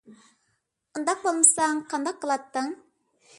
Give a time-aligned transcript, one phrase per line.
[0.99, 2.73] ئۇنداق بولمىساڭ قانداق قىلاتتىڭ؟